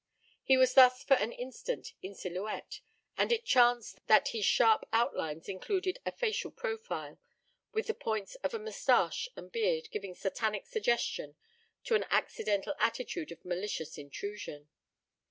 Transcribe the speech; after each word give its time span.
He 0.41 0.57
was 0.57 0.73
thus 0.73 1.03
for 1.03 1.13
an 1.17 1.31
instant 1.31 1.93
in 2.01 2.15
silhouette, 2.15 2.81
and 3.19 3.31
it 3.31 3.45
chanced 3.45 3.99
that 4.07 4.29
his 4.29 4.43
sharp 4.43 4.83
outlines 4.91 5.47
included 5.47 5.99
a 6.07 6.11
facial 6.11 6.49
profile, 6.49 7.19
with 7.71 7.85
the 7.85 7.93
points 7.93 8.33
of 8.33 8.55
a 8.55 8.59
mustache 8.59 9.29
and 9.35 9.51
beard 9.51 9.91
giving 9.91 10.15
satanic 10.15 10.65
suggestion 10.65 11.35
to 11.83 11.93
an 11.93 12.05
accidental 12.09 12.73
attitude 12.79 13.31
of 13.31 13.45
malicious 13.45 13.95
intrusion. 13.95 14.69